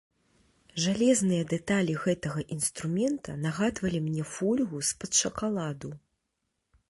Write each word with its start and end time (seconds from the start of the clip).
Жалезныя 0.83 1.43
дэталі 1.51 1.93
гэтага 2.05 2.41
інструмента 2.55 3.35
нагадвалі 3.45 3.99
мне 4.07 4.23
фольгу 4.35 4.77
з-пад 4.89 5.11
шакаладу. 5.21 5.89